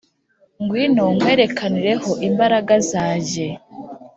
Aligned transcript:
ngwino 0.61 1.03
nkwerekanireho 1.15 2.11
imbaraga 2.27 2.73
zajye 2.89 3.47